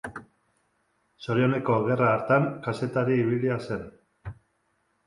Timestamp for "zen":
3.71-3.87